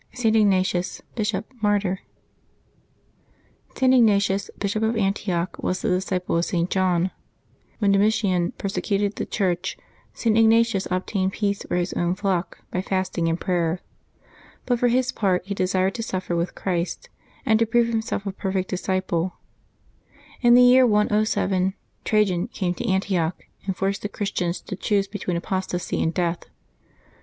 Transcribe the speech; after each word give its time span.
ST. 0.13 0.35
IGNATIUS, 0.35 1.03
Bishop, 1.13 1.45
Martyr. 1.61 1.99
[T. 3.75 3.85
Ignatius, 3.85 4.49
Bishop 4.57 4.81
of 4.81 4.97
Antioch, 4.97 5.55
was 5.61 5.83
the 5.83 5.89
disciple 5.89 6.37
of 6.37 6.45
St. 6.45 6.71
John. 6.71 7.11
When 7.77 7.91
Domitian 7.91 8.53
persecuted 8.53 9.15
the 9.17 9.27
Church, 9.27 9.77
St. 10.15 10.35
Ignatius 10.35 10.87
obtained 10.89 11.33
peace 11.33 11.61
for 11.61 11.75
his 11.75 11.93
own 11.93 12.15
flock 12.15 12.63
by 12.71 12.81
fasting 12.81 13.27
and 13.27 13.39
prayer. 13.39 13.79
But 14.65 14.79
for 14.79 14.87
his 14.87 15.11
part 15.11 15.45
he 15.45 15.53
desired 15.53 15.93
to 15.93 16.01
suffer 16.01 16.35
with 16.35 16.55
Christ, 16.55 17.09
and 17.45 17.59
to 17.59 17.67
prove 17.67 17.85
himself 17.89 18.25
a 18.25 18.31
perfect 18.31 18.71
disciple. 18.71 19.33
In 20.41 20.55
the 20.55 20.63
year 20.63 20.87
107, 20.87 21.75
Trajan 22.05 22.47
came 22.47 22.73
to 22.73 22.87
Antioch, 22.89 23.43
and 23.67 23.77
forced 23.77 24.01
the 24.01 24.09
Chris 24.09 24.31
tians 24.31 24.65
to 24.65 24.75
choose 24.75 25.07
between 25.07 25.37
apostasy 25.37 26.01
and 26.01 26.11
death. 26.11 26.45